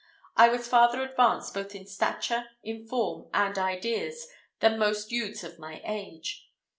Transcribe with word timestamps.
I 0.35 0.47
was 0.49 0.67
farther 0.67 1.03
advanced 1.03 1.53
both 1.53 1.75
in 1.75 1.85
stature, 1.85 2.47
in 2.63 2.87
form, 2.87 3.29
and 3.35 3.55
ideas, 3.59 4.25
than 4.59 4.79
most 4.79 5.11
youths 5.11 5.43
of 5.43 5.59
my 5.59 5.79
age. 5.85 6.49